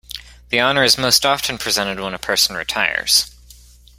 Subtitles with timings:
[0.49, 3.29] The honor is most often presented when a person retires.